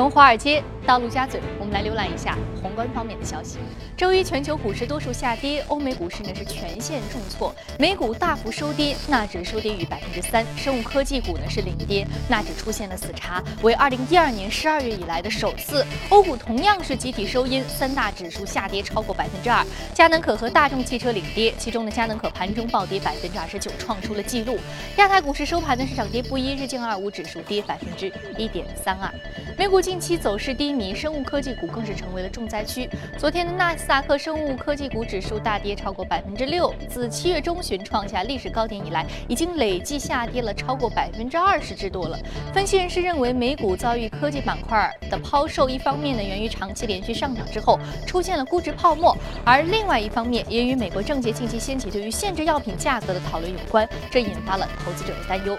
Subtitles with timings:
[0.00, 3.58] 从华尔街到陆家嘴，我们来浏览一下宏观方面的消息。
[3.96, 15.86] 周一，全球股市多数下跌，欧美股市呢是全线重挫，美股大幅收跌，纳指收跌逾百分之三，生物科技股呢是领跌，纳指出现了死叉，为二零一二年十二月以来的首次。
[16.08, 24.58] 欧股同样是集体收阴，三大指数下跌超过百分之二，佳能可和大众汽车领跌，其中的佳能可盘中暴跌百分之二十九，创出了纪录。
[24.96, 29.08] 亚太股市收盘呢是涨跌不一，日经二五指数跌百分之一点三二。
[29.56, 32.88] 美股近期走势低迷，生物科技股更是成为了重灾区。
[33.18, 42.18] 昨天的纳斯达克生物科技股指数大跌超过百分之六，自七月中旬创下历史高点以来，已经累计下跌了超过百分之二十之多了。
[42.52, 55.56] 分析人士认为，美股遭遇科技板块的抛售，一方面呢源于长期连续上涨之后出现了估值泡沫，而另外一方面也与美国政界近期掀起对于限制药品价格的讨论有关，这引发了投资者的担忧。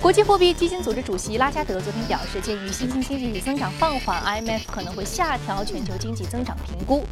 [0.00, 7.04] 国际货币基金组织主席拉加德昨天表示，鉴于新兴经济增长放缓，IMF 可能会下调全球经济增长评估。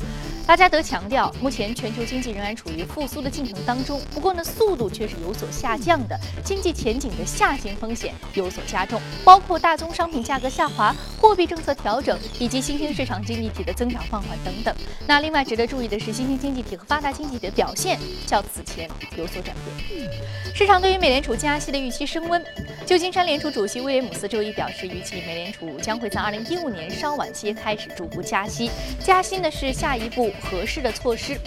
[0.48, 14.74] 拉加德强调，目前全球经济仍然处于复苏的进程当中，不过呢，速度却是有所下降的，经济前景的下行风险有所加重，包括大宗商品价格下滑、货币政策调整以及新兴市场经济体的增长放缓等等。
[15.06, 20.10] 那另外值得注意的是，新兴经济体和发达经济体的表现较此前有所转变。
[20.54, 22.44] 市场对于美联储加息的预期升温。
[22.84, 31.38] 旧金山联储主席威廉姆斯周一表示，预计美联储将会在2015年稍晚些开始逐步加息，加息呢是下一步合适的措施。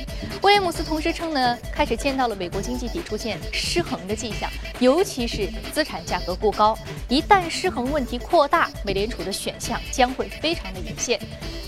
[0.42, 6.78] 威廉姆斯同时称呢，开始见到了美国经济体出现失衡的迹象，尤其是资产价格过高。
[7.08, 11.20] 一旦失衡问题扩大，美联储的选项将会非常的有限。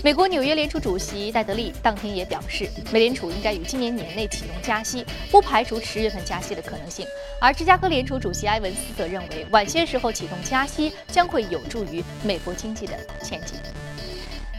[0.04, 7.04] 美国纽约联储主席戴德利当天也表示，美联储应该于今年年内启动加息，不排除十月份加息的可能性。
[7.40, 13.56] 而芝加哥联储主席埃文斯则认为，晚些时候启动加息将会有助于美国经济的前景。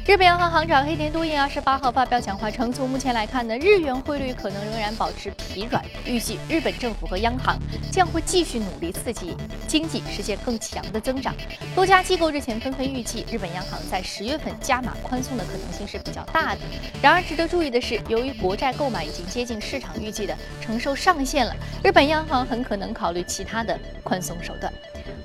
[0.05, 7.59] 日本央行行长黑田东彦二十八号发表讲话称，从目前来看呢，日元汇率可能仍然保持疲软，预计日本政府和央行
[7.91, 11.35] 将会继续努力刺激经济，实现更强的增长。
[11.75, 16.61] 多家机构日前纷纷预计，日本央行在十月份加码宽松的可能性是比较大的。
[17.03, 24.73] 然而，值得注意的是，由于国债购买已经接近市场预计的承受上限了，日本央行很可能考虑其他的宽松手段。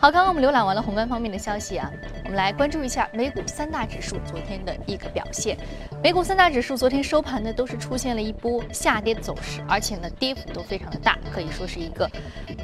[0.04, 1.90] 好，刚刚我们浏览完了宏观方面的消息啊，
[2.24, 5.56] 我们来关注一下美股三大指数昨天的一个表现。
[6.02, 12.06] 美股三大指数昨天收盘呢，都是出现了一波下跌走势，而且呢，跌幅都非常的大，可以说是一个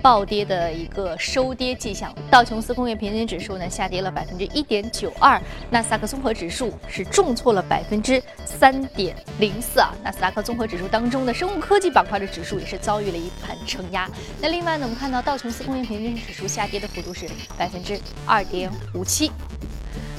[0.02, 2.14] 暴跌的一个收跌迹象。
[2.30, 5.40] 道琼斯工业平均指数呢，下跌了百分之一点九二，
[5.70, 9.94] 纳斯达克综合指数是重挫了百分之三点零四啊。
[10.04, 14.06] 纳斯达克综合指数当中的生物科技板块的指数也是遭遇了一盘承压。
[14.42, 17.29] 那另外呢，我们看到道琼斯工业平均指数下跌的幅度是。
[17.58, 19.30] 百分之二点五七。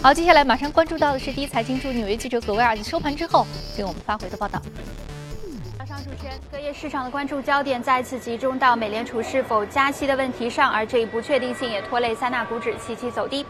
[0.01, 3.45] 好，接下来马上关注到的是第一财经驻纽约记者葛威尔在收盘之后
[3.77, 4.59] 给我们发回的报道。
[5.77, 13.45] 早上主持人，隔夜市场的关注焦点再次集中到美联储是否加息的问题上，而这一不确定性也拖累三大股指齐齐走低。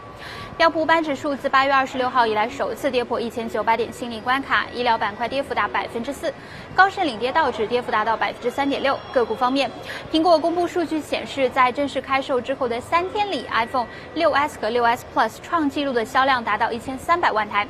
[0.56, 6.32] 标普五百指数自八月二十六号以来首次跌破一千九百点心理关卡，医疗板块跌幅达百分之四，
[6.74, 8.98] 高盛领跌道指跌幅达到百分之三点六。
[9.12, 9.70] 个股方面，
[10.10, 17.66] 苹果公布数据显示，在正式开售之后的三天里，iPhone 六 S 和六 S Plus 创纪录的销量达到一千三百万台。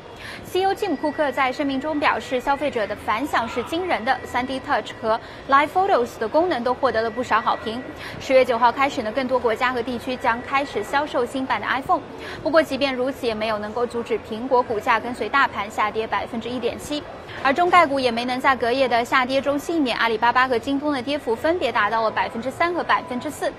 [0.46, 5.18] CEO 吉姆库克在声明中表示，消费者的反响是惊人的，3D Touch 和
[5.48, 7.82] Live Photos 的功能都获得了不少好评。
[8.20, 12.00] 十月九号开始呢，更多国家和地区将开始销售新版的 iPhone。
[12.42, 17.02] 不过，即便如此，也没有能够阻止苹果股价跟随大盘下跌百分之一点七，
[17.42, 19.96] 而中概股也没能在隔夜的下跌中幸免。
[19.96, 23.50] 阿里巴巴和京东的跌幅分别达到了百分之三和百分之四。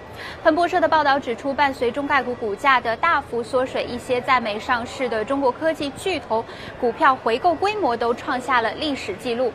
[0.44, 6.46] 彭博社的报道指出，伴随中概股股价的大幅缩水，一些在美上市的中国科技巨头
[6.80, 9.52] 股票回购规模都创下了历史记录。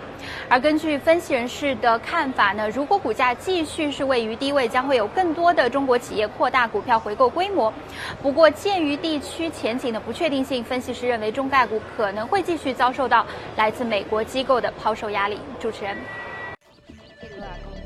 [0.48, 7.72] 而根据分析人士的看法呢，如果股价继续是位于低位，将会有更多的中国企业扩大股票回购规模。
[8.20, 13.24] 不过，鉴于地区前景的不确定性，分析师认为中概股可能会继续遭受到
[13.56, 15.38] 来自美国机构的抛售压力。
[15.70, 15.94] 主持人。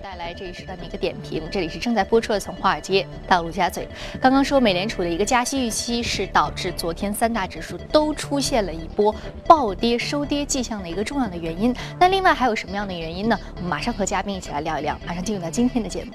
[0.01, 3.89] 带来这一时段的一个点评，这里是正在播出的从华尔街到陆家嘴。
[4.21, 9.13] 刚刚说美联储的一个加息预期是导致昨天三大指数都出现了一波
[9.49, 11.75] 暴跌收跌迹象的一个重要的原因。
[11.99, 13.37] 那另外还有什么样的原因呢？
[13.57, 14.97] 我们马上和嘉宾一起来聊一聊。
[15.05, 16.13] 马上进入到今天的节目。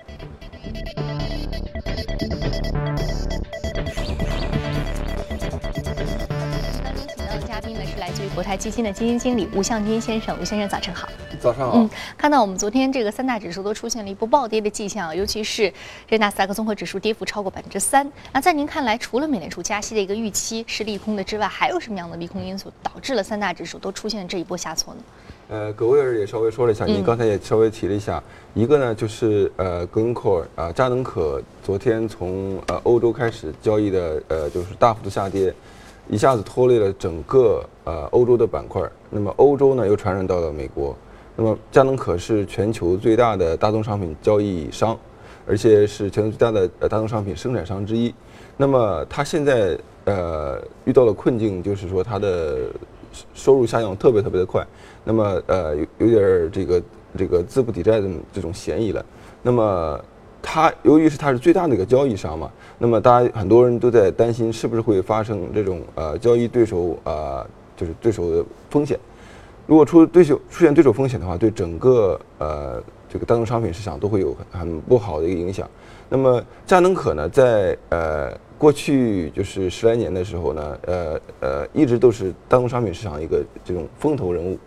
[7.74, 11.08] 呢是来自于国泰基金的基金经理吴向军先生，吴先生早晨好。
[11.40, 11.78] 早上好。
[11.78, 15.72] 嗯，看到我们昨天这个三大指数都出现了一波暴跌的迹象，尤其是
[16.08, 18.10] 这纳斯达克综合指数跌幅超过百分之三。
[18.34, 25.02] 那在您看来，除了美联储加息的一个预期是利空的之外，还有什么样的利空因素导致了三大指数都出现这一波下挫呢？
[25.50, 28.22] 呃，葛威尔也稍微说了一下，您刚才也稍微提了一下，
[28.54, 35.54] 一个呢就是呃，Glencore 啊，扎能可昨天从呃欧洲开始交易的呃，就是大幅度下跌，
[36.10, 38.82] 一下子拖累了整个呃欧洲的板块。
[39.10, 40.96] 那么欧洲呢又传染到了美国。
[41.36, 44.98] 那么嘉能可是全球最大的大宗商品交易商，
[45.46, 48.14] 而且是全球最大的呃大宗商品生产商之一。
[48.56, 52.70] 那么它现在呃遇到了困境，就是说它的
[53.34, 54.66] 收入下降特别特别的快。
[55.04, 56.82] 那么呃有有点儿这个
[57.16, 59.06] 这个资不抵债的这种嫌疑了。
[59.44, 60.04] 那么
[60.42, 67.46] 它由于是它是最大的一个交易商嘛，那么大家很多人都在担心是不是会发生这种呃交易对手啊
[67.76, 69.00] 就是对手的风险。
[69.66, 75.70] 如果出对手出现对手风险的话，对整个呃这个大宗商品市场都会有很很不好的一个影响。
[76.08, 84.58] 那么佳能可呢，在呃过去就是十来年的时候呢，呃呃一直都是大宗商品市场一个这种风头人物。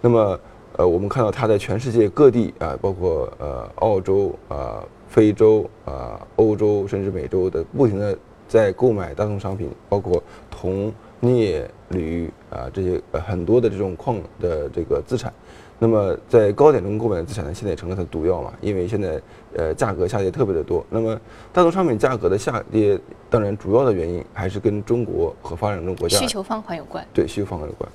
[0.00, 0.40] 那么，
[0.76, 8.16] 呃，我们看到它在全世界各地啊，包括呃澳洲啊、非洲啊、欧洲甚至美洲的，不停的
[8.48, 15.32] 在购买大宗商品，包括铜、镍、铝啊这些呃很多的这种矿的这个资产。
[15.78, 19.20] 那么在高点中购买的资产呢，现在也成了它的毒药嘛，因为现在
[19.56, 20.84] 呃价格下跌特别的多。
[20.88, 21.20] 那么
[21.52, 22.98] 大宗商品价格的下跌，
[23.28, 27.06] 当然主要的原因还是跟中国和发展中国家需求放缓有关。
[27.12, 27.88] 对，需求放缓有关。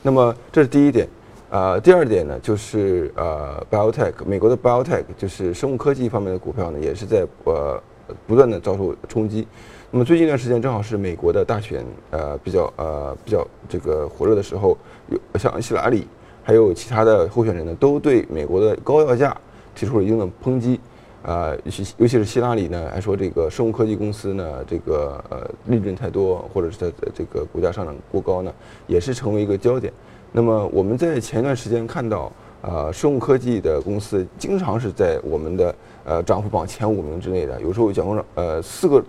[0.00, 1.08] 那么这是第一点。
[1.54, 7.80] 啊，第二点呢，就是呃，biotech，美国的 biotech 就是生物科技方面的股票呢，也是在呃
[8.26, 9.46] 不断的遭受冲击。
[9.92, 14.76] 那么最近一段时间正好是美国的大选，呃，比较呃比较这个火热的时候，
[15.08, 16.08] 有像希拉里
[16.42, 19.36] 还有其他的候选人呢，都对美国的高药价
[19.76, 20.80] 提出了一定的抨击。
[21.22, 28.52] 啊，尤其尤其是希拉里呢，还说这个生物科技公司呢，这个呃利润太多，或者是它的这个股价上涨过高呢，
[28.88, 29.92] 也是成为一个焦点。
[30.36, 39.00] 那么我们在前一段时间看到，呃，生物科技的公司经常是在我们的呃涨幅榜前五名之内的，有时候讲涨呃四个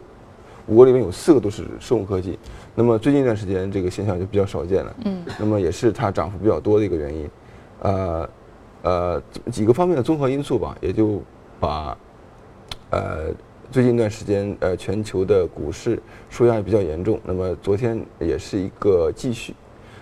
[0.67, 2.37] 五个里面有四个都是生物科技。
[2.75, 7.29] 那么最近一段时间这个现象就比较少见了，嗯，那么也是它涨幅比较多的一个原因，
[7.81, 8.29] 呃
[8.83, 11.23] 呃几个方面的综合因素吧，也就
[11.59, 11.97] 把
[12.91, 13.33] 呃
[13.71, 15.99] 最近一段时间呃全球的股市
[16.29, 19.55] 受压比较严重，那么昨天也是一个继续，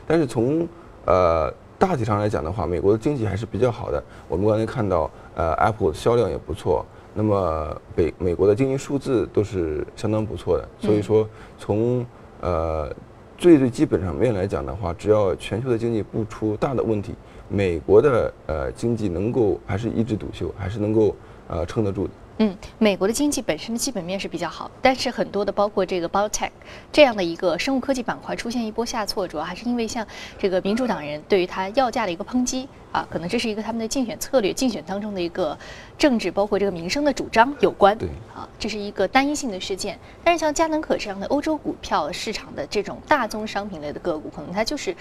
[0.05, 0.67] 但是从
[1.05, 4.01] 呃，大体上来讲的话，美国的经济还是比较好的。
[4.27, 6.85] 我们刚才看到，呃，Apple 的销量也不错。
[7.13, 10.67] 那么，北美国的经济数字都是相当不错的。
[10.79, 11.27] 所以说，
[11.59, 12.05] 从
[12.41, 12.89] 呃
[13.37, 17.13] 最最基本上面来讲的话，只要全球的经济不出大的问题，
[17.49, 21.15] 美国的呃经济能够还是一枝独秀，还是能够
[21.47, 22.13] 呃撑得住的。
[22.39, 26.49] 嗯，美国的经济本身的基本面是比较好，但是很多的包括这个 biotech
[26.91, 30.05] 这样的一个生物科技板块出现一波下挫，主要还是因为像
[30.39, 35.55] 这个民主党人对于它药价的一个抨击啊，可能这是一个他们的竞选策略、竞选当中的一个
[35.95, 37.95] 政治，包括这个民生的主张有关。
[37.95, 39.99] 对，啊，这是一个单一性的事件。
[40.23, 44.95] 但是像佳能可这样的欧洲股票市场的这种大宗商品类的个股，可能它就是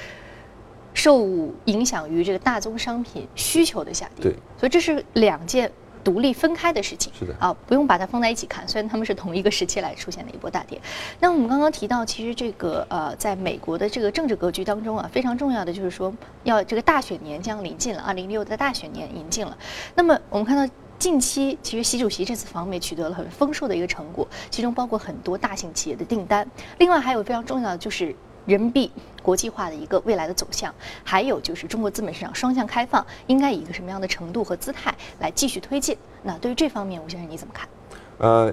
[0.92, 1.26] 受
[1.64, 4.22] 影响于这个大宗商品需求的下跌。
[4.22, 5.72] 对，所以这是两件。
[6.04, 8.66] 独立分开的事情是的啊，不用把它放在一起看。
[8.66, 10.80] 虽然他们是同一个时期来出现的一波大跌。
[11.20, 16.12] 那我们刚刚提到，其实这个呃，在美国的这个政治格局当中啊，非常重要的就是说，
[16.44, 19.56] 要这个大选年将临近了，二零一六的大选年临近了。
[19.94, 26.48] 那么我们看到近期，其实习主席这次访美取得了很丰硕的一个成果，其中包括很多大型企业的订单。
[26.78, 28.14] 另外还有非常重要的就是。
[28.46, 28.90] 人民币
[29.22, 35.96] 国际化的一个未来的走向，还有就是中国资本市场双向开放，应该以一个什么样的程度和姿态来继续推进？
[36.24, 37.68] 那对于这方面，吴先生你怎么看？
[38.18, 38.52] 呃，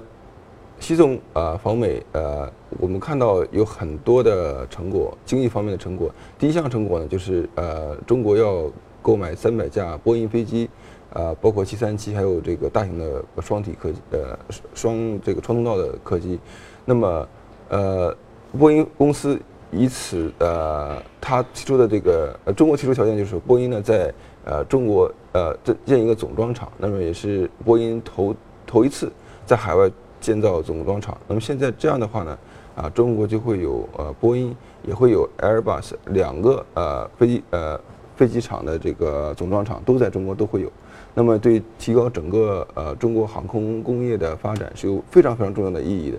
[0.78, 6.08] 习总呃访美呃，我们看到有很多的成果，经济方面的成果。
[6.38, 8.70] 第一项成果呢，就是呃中国要
[9.02, 10.70] 购买三百架波音飞机，
[11.12, 14.38] 呃，包括七三七，还有这个大型的双体客机，呃
[14.72, 16.38] 双这个双通道的客机。
[16.84, 17.28] 那么
[17.68, 18.16] 呃，
[18.56, 19.36] 波音公司。
[19.72, 24.12] 以此，呃，他提出的这个，呃，中国提出条件就是波音呢在，
[24.44, 28.34] 呃，中国，呃，建建一个总装厂，那么也是波音头
[28.66, 29.10] 头一次
[29.46, 31.16] 在海外建造总装厂。
[31.28, 32.38] 那么现在这样的话呢，
[32.74, 34.54] 啊，中国就会有，呃，波音
[34.86, 37.80] 也会有 Airbus 两个，呃，飞机，呃，
[38.16, 40.72] 飞机场的这个总装厂都在中国都会有。
[41.14, 46.18] 那么对提高整个，呃，中国航空工业的发展是有非常非常重要的意义的。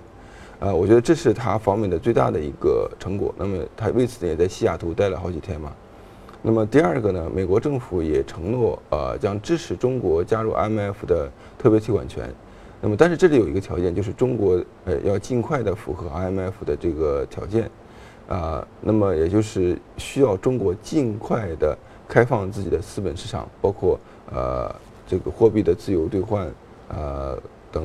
[0.62, 3.34] 呃，我觉得这是他访美的最大的一个成果。
[3.36, 5.74] 那么他为此也在西雅图待了好几天嘛。
[6.44, 11.28] 那么第二个呢，美国政府也承诺呃将支持中国加入 IMF 的
[11.58, 12.32] 特别提款权。
[12.80, 17.70] 那么但是这里有一个条件，就是中国呃要尽快的符合 IMF 的这个条件。
[18.28, 21.78] 啊，那么也就是需要中国尽快的
[22.08, 24.00] 开放自己的资本市场，包括
[24.32, 24.74] 呃
[25.06, 26.48] 这个货币的自由兑换，
[26.90, 27.38] 呃
[27.72, 27.84] 等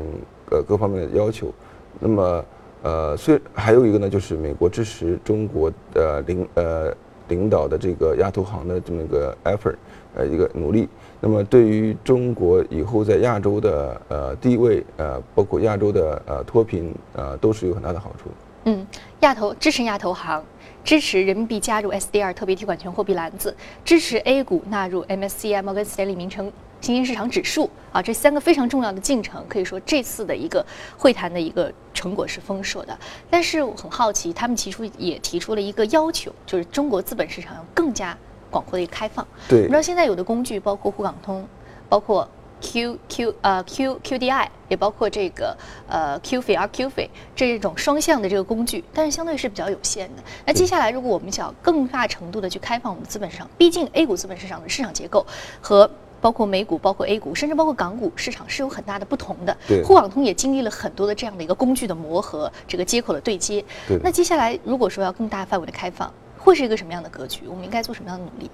[0.50, 1.52] 呃各方面的要求。
[1.98, 2.44] 那么
[2.86, 6.94] 呃，虽还有一个呢，就是美国支持中国的领呃
[7.26, 9.74] 领导的这个亚投行的这么一个 effort，
[10.14, 10.88] 呃一个努力。
[11.20, 18.30] 那么对于中国以后在亚洲的呃地位，呃包括亚洲的呃脱贫，呃都是有很大的好处。
[18.66, 18.86] 嗯，
[19.20, 20.44] 亚投支持亚投行，
[20.84, 23.52] 支持人民币加入 SDR 特别提款权货币篮子，
[23.84, 26.52] 支持 A 股纳入 MSCI 摩根斯坦利名称
[26.86, 30.64] 新兴市场指数啊，这三个非常重要的进程，可以说这次的一个
[30.96, 32.96] 会谈的一个成果是丰硕的。
[33.28, 38.16] 但是我很好奇，他们提出也提出了一个要求，就是中国资本市场要更加
[38.52, 39.26] 广阔的一个开放。
[39.48, 41.44] 对，你知道现在有的工具，包括沪港通，
[41.88, 42.28] 包括。
[42.58, 45.54] Q Q 呃 Q Q D I 也包括这个
[45.86, 47.02] 呃 Q F R Q F
[47.36, 50.22] 这种双向的这个工具，但是相对是比较有限的。
[50.46, 55.26] 那接下来，如果我们想更大程度的去开放我们的资本市场，毕竟 A 股资本市场的市场结构
[55.60, 55.88] 和
[56.26, 59.56] 包括美股、包括 A 股，甚至包括港股市场是有很大的不同的。
[59.68, 63.64] 对，沪港通也经历了很多的这样的一个工具的磨合，这个接口的对接。
[63.86, 63.96] 对。
[64.02, 67.42] 那接下来，如果说要更大范围的开放，会是一个什么样的格局？
[67.48, 68.50] 我们应该做什么样的努力？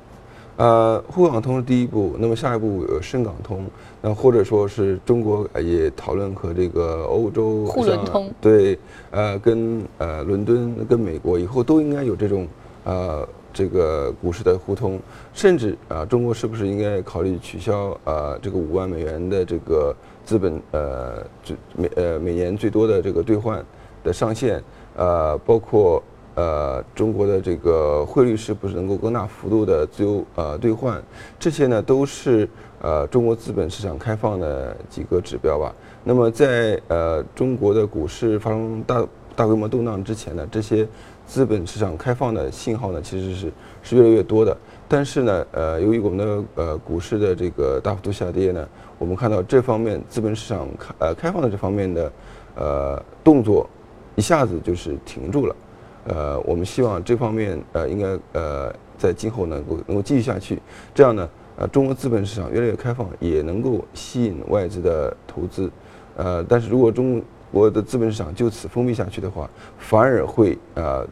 [0.58, 3.64] 呃，沪港通是第一步，那么下一步有深港通，
[4.02, 8.78] 那或者说是中国也讨论和这个欧洲沪伦通，对，
[9.10, 12.46] 呃，跟呃伦敦跟美国以后都应该有这种
[12.84, 14.98] 呃这个股市的互通，
[15.32, 19.94] 甚至啊，中国是不是应该考虑取消呃这个五万美元的这个
[20.24, 23.64] 资本呃最每呃每年最多的这个兑换
[24.02, 24.62] 的上限，
[24.96, 26.02] 呃，包括。
[26.34, 30.98] 呃，中国的这个汇率是不是能够更大幅度的自由呃兑换？
[31.38, 32.48] 这些呢都是
[32.80, 35.74] 呃中国资本市场开放的几个指标吧。
[36.02, 39.06] 那么在呃中国的股市发生大
[39.36, 40.88] 大规模动荡之前呢，这些
[41.32, 43.50] 资本市场开放的信号呢其实是
[43.82, 44.54] 是越来越多的。
[44.86, 52.12] 但是呢，呃，由于我们的呃股市的这个大幅度下跌呢，我们看到这方面资本市场开呃开放的这方面的
[52.54, 53.66] 呃动作
[54.14, 55.56] 一下子就是停住了。
[56.04, 60.60] 呃，我们希望这方面呃，应该呃，在今后能够能够继续下去，
[60.94, 65.70] 这样呢，呃，中国资本市场越来越开放，也能够吸引外资的投资，
[66.14, 69.48] 呃，但是如果中国的资本市场就此封闭下去的话，
[69.78, 71.06] 反而会呃，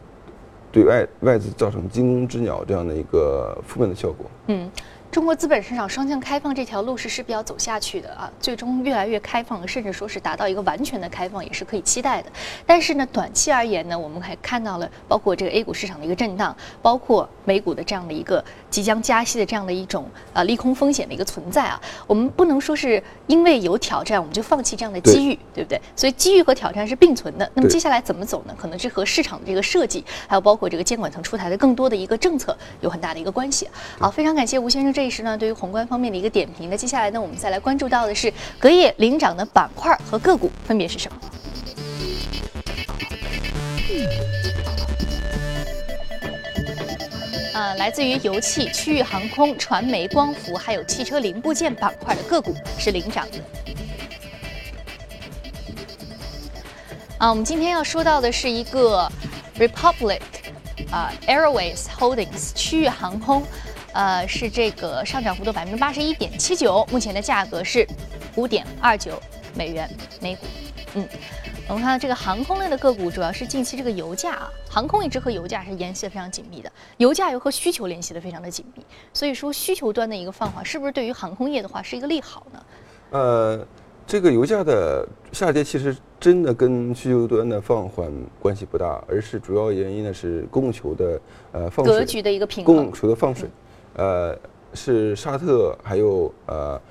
[0.71, 4.25] 对外外资造成惊弓之鸟这样的一个负面的效果。
[4.47, 4.69] 嗯。
[5.11, 12.31] 中国资本市场双向开放这条路是势必要走下去的啊，最终越来越开放，甚至说是达到一个完全的开放也是可以期待的。
[12.65, 21.79] 但是呢，短期而言呢，我们还看到了包括这个 A 股市场的一个震荡，包括美股的这样的一个即将加息的这样的一种呃利空风险的一个存在啊。
[22.07, 25.79] 我们不能说是因为有挑战我们就放弃这样的机遇，对不对？
[25.95, 27.47] 所以机遇和挑战是并存的。
[27.53, 28.55] 那么接下来怎么走呢？
[28.57, 33.67] 可能是和市场的这个设计，还有包括这个监管层出台的更多的一个政策有很大的一个关系。
[33.99, 35.01] 好，非常感谢吴先生这。
[35.01, 36.69] 一时呢，对于宏观方面的一个点评。
[36.69, 41.40] 那接下来呢，我们再来关注到的是隔夜领涨的板块和个股分别是什么？
[47.53, 53.39] 呃，来自于油气、区域航空、传媒、光伏，还有汽车零部件板块的个股是领涨的。
[57.17, 59.11] 啊，我们今天要说到的是一个
[59.59, 60.21] Republic
[60.89, 63.43] 啊 Airways Holdings 区域航空。
[63.93, 67.85] 呃，是这个上涨幅度百分之八十一点七九，目前的价格是
[68.35, 69.21] 五点二九
[69.53, 69.89] 美元
[70.21, 70.45] 每股。
[70.93, 71.05] 嗯，
[71.71, 82.65] 我们看到这个航空类的个股，主要是近期这个油价啊，航空一直和油价是联系的非常紧密的，油价又和需求联系的非常的紧密，所以说需求端的一个放缓，是不是对于航空业的话是一个利好呢？
[83.11, 83.65] 呃，
[84.05, 91.21] 这个油价的下跌其实真的跟需求端的放缓关系不大，而是主要原因呢是供求的
[91.53, 93.49] 呃放水，格局的一个平衡，供求的放水。
[93.95, 94.37] 呃，
[94.73, 96.81] 是沙特，还有呃，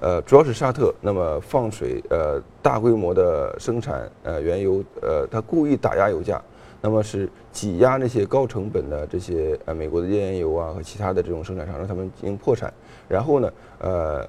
[0.00, 0.94] 呃，主要是沙特。
[1.00, 6.40] 那么放水，呃，大规模的生产呃原油，呃，它故意打压油价，
[6.80, 12.72] 那么是挤压那些高成本的这些呃美国的页岩油啊和其他的这种生产商，让他们进行破产。
[13.08, 14.28] 然后呢，呃，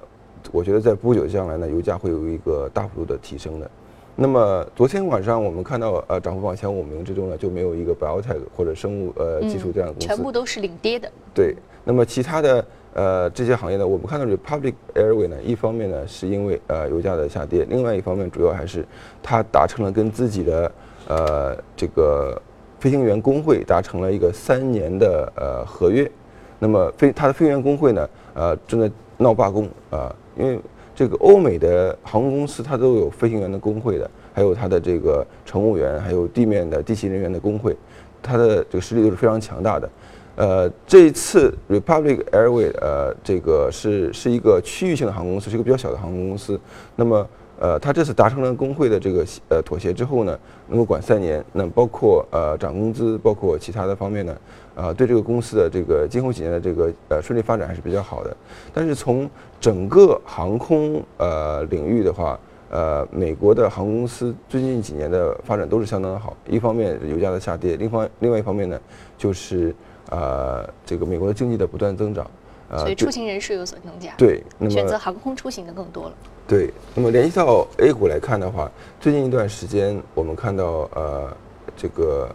[0.52, 3.70] 我觉得在不久将来呢，油价会有一个大幅度的提升的。
[4.14, 11.10] 那么昨天晚上我们看到，呃，涨幅榜前五名之中呢，就没有一个 biotech 或者生物呃技术这样的公司，全部都是领跌的。
[11.32, 11.56] 对。
[11.84, 18.84] 那么其他的呃这些行业呢，我们看到 Republic Airway 呢，一方面呢是因为呃油价的下跌，另外一方面主要还是
[19.22, 20.72] 它达成了跟自己的
[21.08, 22.40] 呃这个
[22.78, 26.10] 飞行员工会达成了一个三年的呃合约。
[26.58, 30.60] 那么飞他的飞行员工会呢，呃正在闹罢工啊，因为
[30.94, 37.74] 这个欧美的航空公司它都有飞行员的工会的，还有它的这个乘务员，还有地面的地勤人员的工会，
[38.22, 39.88] 它的这个实力都是非常强大的。
[40.34, 46.58] 呃，这一次 Republic Airway 呃，这个是是一个区域性的航空公司，是一个比较小的航空公司。
[46.96, 47.28] 那么，
[47.60, 54.36] 呃，他这次达成了工会的这个呃妥协之后呢，能够管三年，那包括呃涨工资，包括其他的方面呢，
[54.74, 58.36] 啊，对这个公司的这个今后几年的这个呃顺利发展还是比较好的。
[58.72, 59.28] 但是从
[59.60, 66.34] 整个航空呃领域的话，呃，美国的航空公司最近几年的发展都是相当的好。
[66.48, 68.80] 一方面油价的下跌，另方另外一方面呢，
[69.18, 69.74] 就是
[70.12, 72.30] 呃，这个美国的经济的不断增长，
[72.68, 74.12] 呃，所以出行人数有所增加。
[74.18, 76.14] 对，那么选择航空出行的更多了。
[76.46, 81.34] 对，那么联系到 A 股来看的话，最近一段时间我们看到呃，
[81.74, 82.28] 这个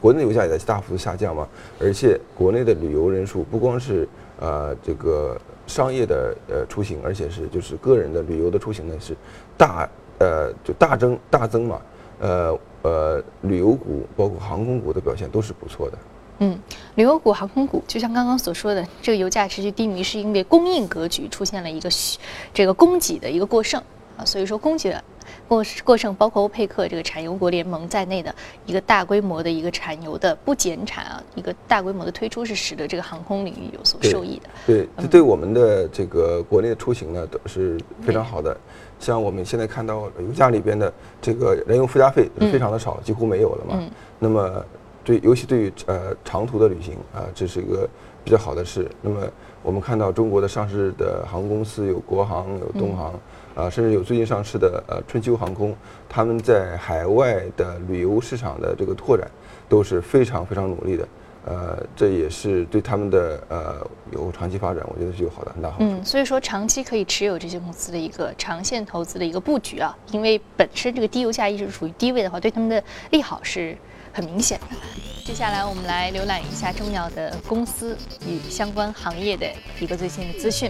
[0.00, 1.46] 国内油价也在大幅度下降嘛，
[1.78, 4.08] 而且国内的旅游人数不光是
[4.40, 9.14] 呃这个商业的呃出行，而且是就是个人的旅游的出行呢是
[9.56, 9.88] 大
[10.18, 11.82] 呃就大增大增嘛，
[12.18, 15.96] 呃呃旅游股包括航空股的表现都是不错的。
[16.42, 16.58] 嗯，
[16.96, 21.88] 旅游股、航空股，就像刚刚所说的，这个油价持续低迷，是因为供应格局出现了一个
[22.52, 23.80] 这个供给的一个过剩
[24.16, 25.04] 啊，所以说供给的
[25.46, 28.34] 过过剩，包括欧佩克这个产油国联盟在内的
[28.66, 34.48] 一个大规模的一个产油的不减产啊，一个大规模的推出，是使得这个航空领域有所受益的。
[34.66, 38.56] 对，这对我们的这个国内的出行呢都是非常好的。
[38.98, 43.88] 像我们现在看到油价里边的这个燃油附加费非常的少，几乎没有了嘛。
[44.18, 44.64] 那么
[45.04, 47.88] 对，尤其对于呃长途的旅行啊，这是一个
[48.22, 48.88] 比较好的事。
[49.00, 49.20] 那么
[49.62, 53.12] 我们看到中国的上市的航空公司有国航、有东航，
[53.54, 55.74] 啊，甚至有最近上市的呃春秋航空，
[56.08, 59.28] 他们在海外的旅游市场的这个拓展
[59.68, 61.08] 都是非常非常努力的。
[61.44, 65.84] 呃，这也是对他们的呃有长期发展，我觉得是有好的很大好处。
[65.84, 72.80] 嗯，所以说长期可以持有这些公司的一个长线投资的一个布局啊，因为本身这个低油价一直处于低位的话，对他们的
[73.10, 73.76] 利好是。
[74.12, 75.11] 很明显的。
[75.24, 79.46] 接下来我们来浏览一下重要的公司与相关行业的
[79.78, 80.68] 一个最新的资讯。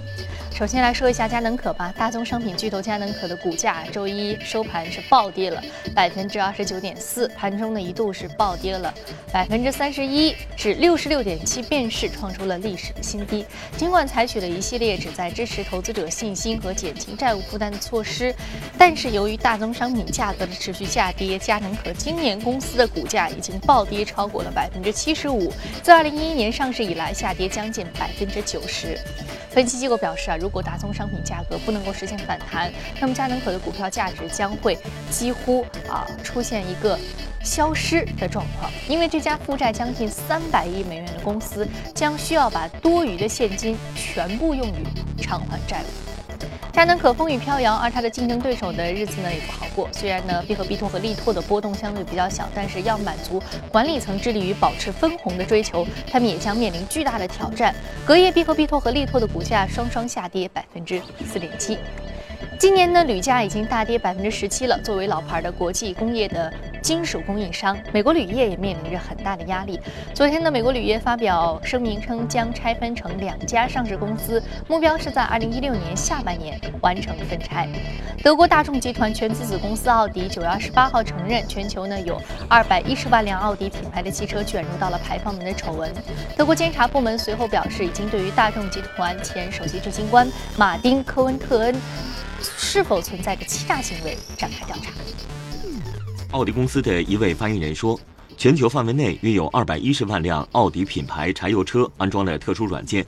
[0.54, 5.62] 首先来说一下佳能可吧，大宗商品巨头佳能可的股价周一收盘是暴跌了
[5.94, 8.92] 百分之二十九点四，盘中呢一度是暴跌了
[9.32, 13.46] 百分之三十一，至六十六点七，便是创出了历史的新低。
[13.78, 18.34] 尽管采取了一系列旨在支持投资者信心和减轻债务负担的措施，
[18.76, 25.52] 但是由于大宗商品价格的持续下跌，佳能可今年公司的股价已经暴跌超过了百分之七十五，
[25.82, 28.98] 自二零一一年上市以来下跌将近百分之九十。
[29.50, 34.78] 分析机构表示啊，如果大宗商品价格不能够实现反弹，那么佳能可的股票价值将会
[35.10, 36.98] 几乎啊出现一个
[37.44, 44.86] 消失的状况，因为这家负债将近三百亿美元的公司将需要把多余的现金全部用于
[45.20, 46.11] 偿还债务。
[46.72, 49.86] 佳能可风雨飘摇，而它的竞争对手的日子呢也不好过。
[49.92, 57.74] 虽然呢，必和必拓和力拓的波动相对比较小，但是要满足管理层致力于保持分红的追求，他们也将面临巨大的挑战。
[58.06, 61.76] 隔夜，必和必拓和力拓的股价双双下跌百分之四点七。
[62.62, 64.78] 今年呢，铝价已经大跌百分之十七了。
[64.84, 66.48] 作为老牌的国际工业的
[66.80, 69.80] 金属供应商，美国铝业也面临着很大的压力。
[70.14, 77.68] 昨天呢，美国铝业发表声明称，将拆分成两家上市公司，目标是在二零一六年下半年完成分拆。
[78.22, 85.92] 德国大众集团全资子公司奥迪九月二十八号承认，全球呢有二百一十万辆奥迪品牌的汽车卷入到了排放门的丑闻。
[86.36, 91.74] 德国监察部门随后表示，已经对于大众集团前首席执行官马丁·科恩特恩。
[92.42, 94.90] 是否存在着欺诈行为展开调查？
[96.32, 97.98] 奥迪公司的一位发言人说，
[98.36, 103.06] 全球范围内约有二百一十万辆奥迪品牌柴油车安装了特殊软件，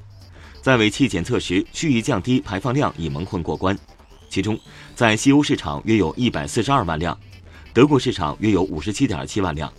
[0.60, 3.76] 在尾气检测时蓄意降低排放量以蒙混过关。
[4.28, 4.58] 其中，
[4.94, 7.18] 在西欧市场约有一百四十二万辆，
[7.72, 9.72] 德国市场约有五十七点七万辆，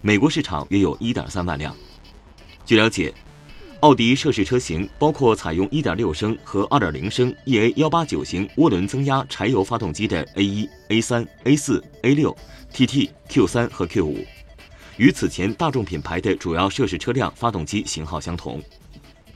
[0.00, 1.74] 美国市场约有一点三万辆。
[2.64, 3.12] 据了解。
[3.80, 12.36] 奥迪涉事车型包括采用1.6升和2.0升 EA189 型涡轮增压柴油发动机的 A1、A3、A4、A6、
[12.72, 14.24] TT、Q3 和 Q5，
[14.96, 18.62] 与此前大众品牌的主要涉事车辆发动机型号相同。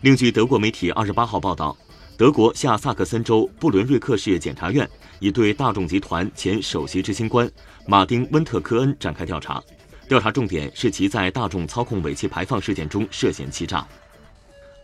[0.01, 1.77] 另据德国媒体28号报道，
[2.17, 7.49] 德国下萨克森州布伦瑞克市检察院已对大众集团前首席执行官
[7.87, 9.63] 马丁·温特科恩展开调查，
[10.09, 13.87] 调查重点是其在大众操控尾气排放事件中涉嫌欺诈。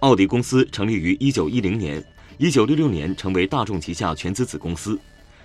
[0.01, 2.05] 奥迪公司成立于一九一零年，
[2.37, 4.99] 一九六六年成为大众旗下全资子公司。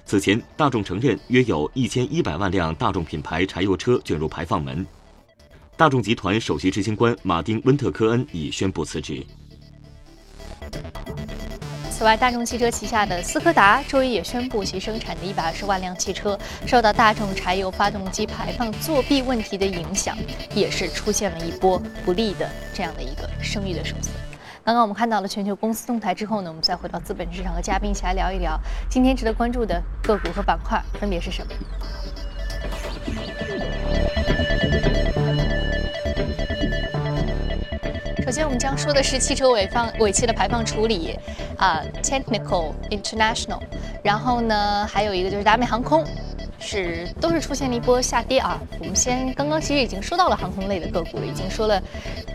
[0.05, 4.85] 此前，大众承认约有一千一百万辆大众品牌柴油车卷入排放门。
[5.77, 9.25] 大众集团首席执行官马丁·温特科恩已宣布辞职。
[11.89, 20.17] 此外，大众汽车旗下的斯柯达周一也宣布，其生产的一百二十万辆汽车受到大众柴油发动机排放作弊问题的影响，
[20.53, 24.11] 也是出现了一波不利的这样的一个声誉的受损。
[24.63, 31.53] 刚刚我们看到了全球公司动态之后呢，我们再回到资本市场和嘉宾一起来聊一聊今天值得关注的个股和板块分别是什么。
[38.23, 41.17] 首先，我们将说的是汽车尾放尾气的排放处理，
[41.57, 43.59] 啊，Technical International，
[44.03, 46.05] 然后呢，还有一个就是达美航空。
[46.63, 48.61] 是都是出现了一波下跌啊！
[48.79, 51.81] 我们先刚刚其实已经说到了航空类的个股了，已经说了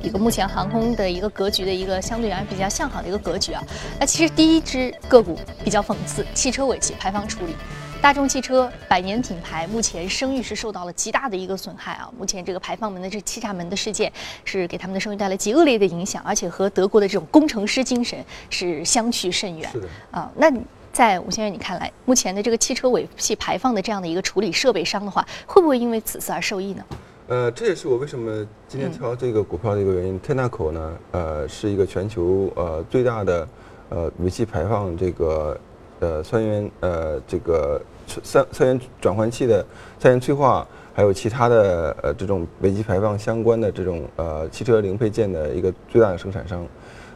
[0.06, 3.62] 一个目前航空的一个格局的一个相对而言比较向好的一个格局啊。
[3.98, 7.56] 那其实第一只个股比较讽刺，汽车尾气排放处理，
[8.00, 12.08] 大众汽车百年品牌目前声誉是受到了极大的一个损害啊！
[12.16, 14.12] 目前这个排放门的这欺诈门的事件
[14.44, 19.68] 是给他们的声誉带来极恶劣的影响，而且和德国的这种工程师精神是相去甚远。
[19.72, 20.52] 是的啊，那。
[20.92, 26.82] 在吴先生你看来，目前的这个汽车尾气排放的这样的一个处理设备商的话，会不会因为此次而受益呢？
[27.28, 30.18] 呃，这也是我为什么今天挑这个股票的一个原因。
[30.20, 33.48] t e n a c o 呢，呃，是一个全球呃最大的
[33.88, 35.58] 呃尾气排放这个
[35.98, 37.80] 呃三元呃这个
[38.22, 39.66] 三三元转换器的
[39.98, 46.64] 三元催化，还有其他的呃这种尾气排放相关的这种呃汽车零配件的一个最大的生产商。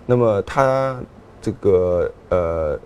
[0.06, 1.00] 那么它
[1.40, 2.78] 这个呃。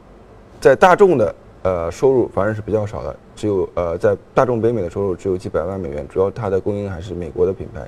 [0.61, 7.87] 在大众的呃收入反而是比较少的，只有呃在大众北美的收入只有几百万美元，主要它的供应还是美国的品牌。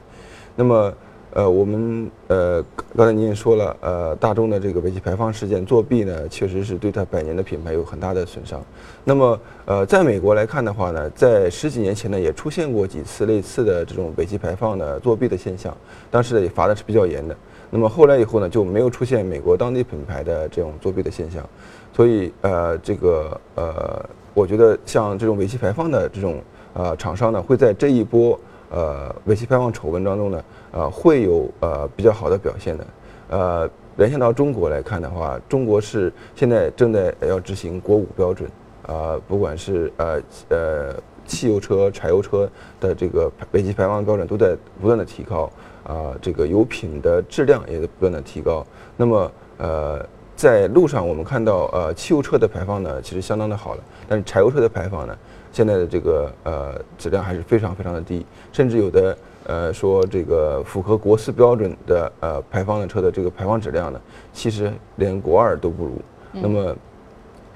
[0.55, 0.93] 那么
[1.33, 2.63] 呃我们呃
[2.95, 8.63] 刚才您也说了，呃大众的这个尾气排放事件作弊呢，确实是对它百年的品牌有很大的损伤。
[9.03, 15.75] 那么呃在美国来看的话呢，在十几年前呢也出现过几次类似的这种尾气排放的作弊的现象，
[16.11, 17.35] 当时呢也罚的是比较严的。
[17.71, 21.43] 那么后来以后呢就没有出现美国当地品牌的这种作弊的现象。
[21.95, 24.05] 所以，呃，这个，呃，
[24.37, 26.43] 我觉得像这种尾气排放的这种，
[26.75, 32.87] 呃，厂商呢，会在这一波，呃，尾气排放丑闻当中呢，呃，会有呃比较好的表现的。
[33.31, 38.47] 呃，联想到中国来看的话，中国是现在正在要执行国五标准，
[38.87, 40.95] 啊，不管是呃呃
[41.25, 42.47] 汽油车、柴油车
[42.79, 45.51] 的这个尾气排放标准都在不断的提高，
[45.83, 48.63] 啊，这个油品的质量也在不断的提高。
[48.99, 50.07] 那么，呃。
[50.37, 55.17] 在路上，我们看到，呃，汽油车的排放呢，其实相当的好了，但是柴油车的排放呢，
[55.51, 63.99] 现在的这个呃质量还是非常非常的低，甚至有的呃说这个符合国四标准的呃排放的车的这个排放质量呢，
[64.35, 65.93] 其实连国二都不如。
[66.33, 66.77] 那么，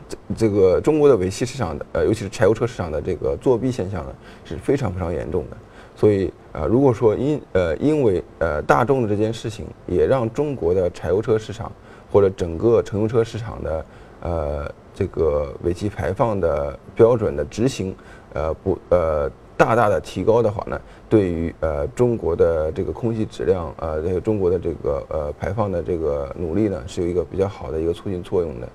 [0.09, 5.57] 这这个中国的尾气市场的呃，尤其是柴油车市场的这个作弊现象呢，是非常非常严重的。
[5.95, 11.71] 所以啊，如果说因呃因为呃大众的这件事情，也让中国的柴油车市场。
[12.11, 13.85] 或者整个乘用车市场的
[14.23, 17.94] 呃这个尾气排放的标准的执行，
[18.35, 28.68] 呃不呃大大的提高的话呢，对于呃中国的这个空气质量呃这个中国的这个呃排放的这个努力呢，是有一个比较好的一个促进作用的。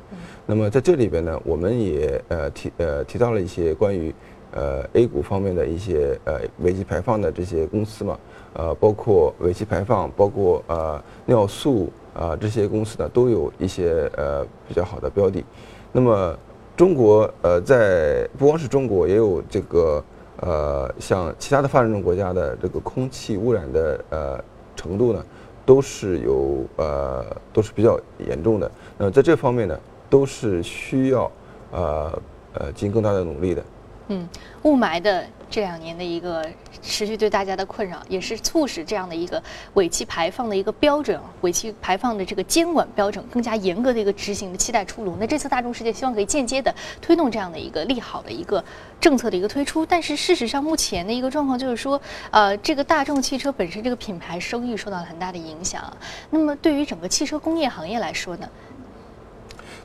[0.46, 4.14] 那么在这里边呢，我们也呃提呃提到了一些关于
[4.52, 8.18] 呃 A 股方面的一些呃尾气排放的这些公司嘛，
[8.54, 11.92] 呃包括尾气排放，包括呃尿素。
[12.16, 15.44] 啊，这些公司呢都有一些呃比较好的标的。
[15.92, 16.36] 那么
[16.76, 20.04] 中国呃在不光是中国，也有这个
[20.40, 24.44] 呃像其他的发展中国家的这个空气污染的呃
[24.76, 25.24] 程度呢，
[25.66, 28.72] 都是有呃都是比较严重的。
[28.98, 31.32] 那在这方面呢，都是需要
[31.72, 32.22] 呃
[32.54, 33.64] 呃进行更大的努力的。
[34.08, 34.30] 嗯，
[34.62, 36.46] 雾霾的这两年的一个
[36.82, 39.42] 持续对大家的困扰，也是促使这样的一个
[39.74, 45.18] 尾气排放的一个标准，尾气排放的这个监管标准更加严格的一个执行的期待出炉。
[45.20, 48.64] 那这次大众世界希望可以间接的推动这样的一个利好的一个
[49.02, 55.82] 政策的一个推出，但是事实上目前的一个状况就是说，呃，这个大众汽车本身这个品牌收益受到了很大的影响。
[56.30, 58.48] 那么对于整个汽车工业行业来说呢？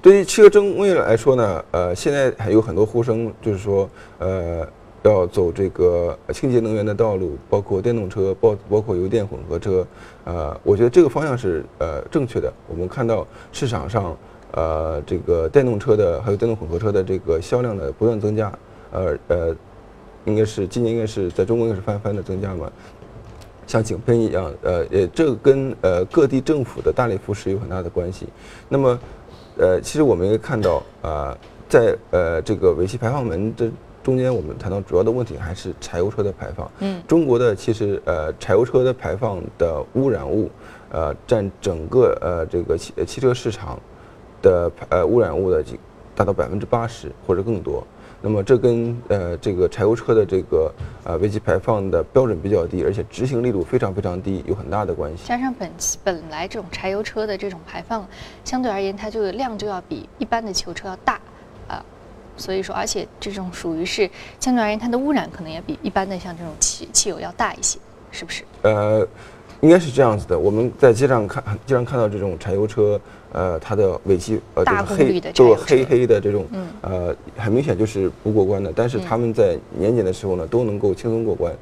[0.02, 3.86] 对于汽车工业来说呢，呃，现在还有很多呼声，就是说，
[4.18, 4.66] 呃，
[5.02, 9.86] 要走这个清洁能源的道路，包括电动车，包包括油电混合车，
[10.24, 12.50] 呃，我觉得这个方向是呃正确的。
[12.66, 14.16] 我们看到市场上，
[14.52, 18.50] 呃，这个电动车的还有电动混合车的这个销量的不断增加，
[18.92, 19.56] 呃呃，
[20.24, 22.72] 应该是今年应该是在中国应该是翻番的增加嘛，
[23.66, 28.26] 像井喷一样，呃，也这跟呃各地政府的大力扶持有很大的关系。
[28.66, 28.98] 那么。
[29.56, 31.36] 呃，其实我们也看到啊，
[31.68, 33.70] 在呃这个尾气排放门的
[34.02, 36.70] 中间，我们谈到主要的问题还是柴油车的排放。
[36.78, 40.50] 嗯，中国的其实呃柴油车的排放的污染物，
[40.90, 43.78] 呃占整个呃这个汽汽车市场
[44.40, 45.78] 的呃污染物的几
[46.14, 47.86] 达到百分之八十或者更多。
[48.22, 50.72] 那么这跟呃这个柴油车的这个
[51.04, 55.24] 呃尾气排放的标准比较低，而且执行力度非常非常低，有很大的关系。
[55.26, 55.70] 加上本
[56.04, 58.06] 本来这种柴油车的这种排放，
[58.44, 61.18] 相对而言它就量就要比一般的汽油车要大
[61.66, 61.83] 啊，
[62.37, 67.78] 所以说而且这种属于是相对而言它的污染可能也比一般的像这种汽汽油要大一些，
[68.11, 68.44] 是不是？
[68.62, 69.06] 呃，
[69.62, 70.38] 应该是这样子的。
[70.38, 73.00] 我们在街上看，经常看到这种柴油车，
[73.32, 76.66] 呃，它的尾气呃就是黑的柴油车都是黑黑的这种，嗯。
[76.82, 78.72] 呃，很明显就是不过关的。
[78.74, 79.02] 但是嗯。
[79.08, 81.52] 他们在年检的时候呢，都能够轻松过关，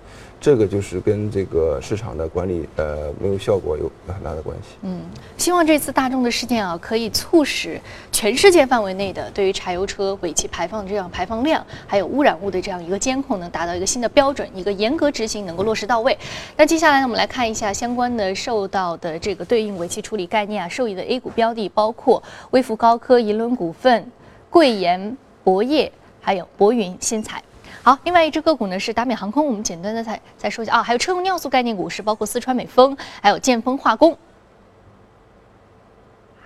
[0.40, 4.76] 这个就是跟这个市场的管理呃没有效果有很大的关系。
[4.82, 5.00] 嗯，
[5.36, 7.80] 希望这次大众的事件啊，可以促使
[8.12, 16.16] 全世界范围内的对于柴油车尾气排放的这样排放量，还有污染物的这样一个监控，能达到一个新的标准，一个严格执行能够落实到位。
[16.56, 24.08] 那接下来呢，我们来看一下相关的受到的这个对应尾气处理概念啊，受益的 A 股标的包括微福高科、银轮股份、
[24.48, 27.42] 贵研博业，还有博云新材。
[27.88, 34.14] 好，另外一只个股呢是达美航空，我们简单的再再说一下啊，还有车用尿素概念股是包括四川美丰，还有建丰化工。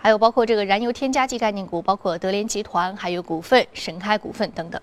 [0.00, 4.81] 还有包括这个燃油添加剂概念股，包括德联集团、还有股份、神开股份等等。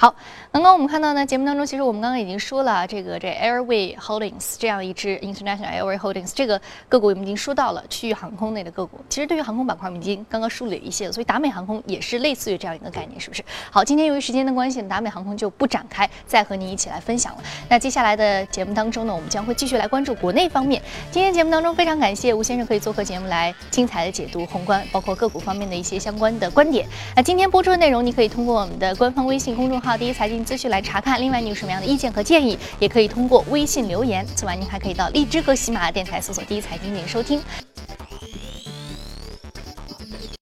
[0.00, 0.14] 好，
[0.50, 6.58] 刚刚我们看到呢，节目当中其实我们刚刚已经说了，这个这 Airway Holdings 这样一支 International Airway Holdings 这个
[6.88, 8.98] 个股我们已经说到了区域航空内的个股。
[9.10, 13.44] 其实对于航空板块，我们已经刚刚梳理了一些，所以达美航空也是类似于这样一个概念，是不是？
[13.70, 17.42] 好，今天由于时间的关系，达美航空就不展开再和您一起来分享了。
[17.68, 20.80] 那接下来的节目当中呢，我们将会继续来关注国内方面。
[21.10, 26.88] 今天节目当中非常感谢吴先生可以做客节目来精彩的解读宏观，包括个股方面的一些相关的观点。
[27.14, 31.20] 那今天播出的内容，你可以通过我们的官方微信公众号“第一财经资讯”来查看。
[31.20, 34.26] 另外，你有什么样的意见和建议，也可以通过微信留言。
[34.34, 37.42] 此外，您还可以到荔枝和喜马拉雅电台搜索“第一财经”进行收听。